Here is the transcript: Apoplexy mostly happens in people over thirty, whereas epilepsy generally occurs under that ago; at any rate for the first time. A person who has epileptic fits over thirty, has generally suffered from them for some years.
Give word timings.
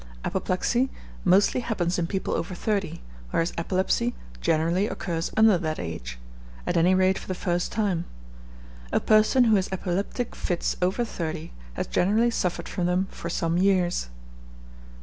Apoplexy 0.25 0.89
mostly 1.23 1.61
happens 1.61 1.99
in 1.99 2.07
people 2.07 2.33
over 2.33 2.55
thirty, 2.55 3.03
whereas 3.29 3.53
epilepsy 3.55 4.15
generally 4.41 4.87
occurs 4.87 5.29
under 5.37 5.59
that 5.59 5.77
ago; 5.77 6.03
at 6.65 6.75
any 6.75 6.95
rate 6.95 7.19
for 7.19 7.27
the 7.27 7.35
first 7.35 7.71
time. 7.71 8.05
A 8.91 8.99
person 8.99 9.43
who 9.43 9.57
has 9.57 9.69
epileptic 9.71 10.35
fits 10.35 10.75
over 10.81 11.05
thirty, 11.05 11.53
has 11.73 11.85
generally 11.85 12.31
suffered 12.31 12.67
from 12.67 12.87
them 12.87 13.09
for 13.11 13.29
some 13.29 13.59
years. 13.59 14.09